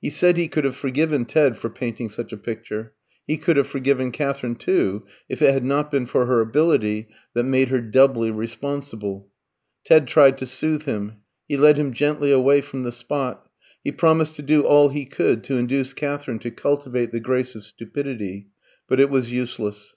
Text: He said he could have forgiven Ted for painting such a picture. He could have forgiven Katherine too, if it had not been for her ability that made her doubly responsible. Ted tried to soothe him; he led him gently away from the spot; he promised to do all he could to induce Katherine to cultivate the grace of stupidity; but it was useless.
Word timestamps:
He 0.00 0.10
said 0.10 0.36
he 0.38 0.48
could 0.48 0.64
have 0.64 0.74
forgiven 0.74 1.24
Ted 1.24 1.56
for 1.56 1.70
painting 1.70 2.10
such 2.10 2.32
a 2.32 2.36
picture. 2.36 2.94
He 3.24 3.36
could 3.36 3.56
have 3.56 3.68
forgiven 3.68 4.10
Katherine 4.10 4.56
too, 4.56 5.04
if 5.28 5.40
it 5.40 5.52
had 5.54 5.64
not 5.64 5.88
been 5.88 6.04
for 6.06 6.26
her 6.26 6.40
ability 6.40 7.06
that 7.34 7.44
made 7.44 7.68
her 7.68 7.80
doubly 7.80 8.32
responsible. 8.32 9.28
Ted 9.84 10.08
tried 10.08 10.36
to 10.38 10.46
soothe 10.46 10.82
him; 10.86 11.18
he 11.46 11.56
led 11.56 11.78
him 11.78 11.92
gently 11.92 12.32
away 12.32 12.60
from 12.60 12.82
the 12.82 12.90
spot; 12.90 13.48
he 13.84 13.92
promised 13.92 14.34
to 14.34 14.42
do 14.42 14.62
all 14.62 14.88
he 14.88 15.04
could 15.04 15.44
to 15.44 15.56
induce 15.56 15.94
Katherine 15.94 16.40
to 16.40 16.50
cultivate 16.50 17.12
the 17.12 17.20
grace 17.20 17.54
of 17.54 17.62
stupidity; 17.62 18.48
but 18.88 18.98
it 18.98 19.10
was 19.10 19.30
useless. 19.30 19.94